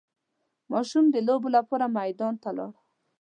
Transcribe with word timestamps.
ماشوم 0.71 1.05
د 1.11 1.15
لوبو 1.27 1.47
لپاره 1.57 1.85
میدان 1.97 2.33
ته 2.43 2.49
لاړ. 2.57 2.71